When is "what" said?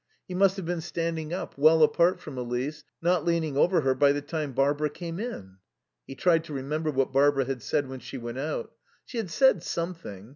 6.89-7.13